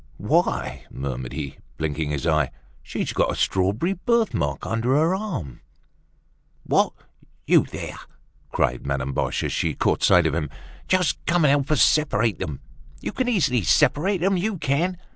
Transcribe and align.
"Why," 0.17 0.85
murmured 0.89 1.31
he, 1.33 1.57
blinking 1.77 2.09
his 2.09 2.25
eye, 2.25 2.49
"she's 2.81 3.13
got 3.13 3.31
a 3.31 3.35
strawberry 3.35 3.93
birthmark 3.93 4.65
under 4.65 4.95
her 4.95 5.13
arm." 5.13 5.61
"What! 6.63 6.93
You're 7.45 7.65
there!" 7.65 7.99
cried 8.51 8.83
Madame 8.83 9.13
Boche, 9.13 9.43
as 9.43 9.51
she 9.51 9.75
caught 9.75 10.01
sight 10.01 10.25
of 10.25 10.33
him. 10.33 10.49
"Just 10.87 11.23
come 11.27 11.45
and 11.45 11.51
help 11.51 11.69
us 11.69 11.83
separate 11.83 12.39
them. 12.39 12.61
You 12.99 13.11
can 13.11 13.29
easily 13.29 13.61
separate 13.61 14.21
them, 14.21 14.37
you 14.37 14.57
can!" 14.57 14.97